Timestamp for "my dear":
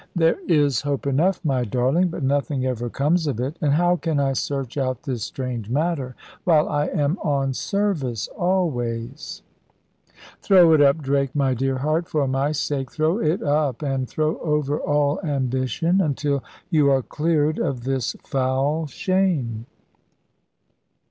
11.35-11.77